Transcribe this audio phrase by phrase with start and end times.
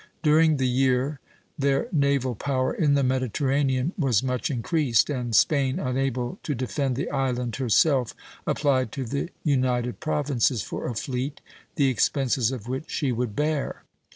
[0.23, 1.19] During the year
[1.59, 7.11] their naval power in the Mediterranean was much increased, and Spain, unable to defend the
[7.11, 8.15] island herself,
[8.47, 11.39] applied to the United Provinces for a fleet,
[11.75, 13.83] the expenses of which she would bear.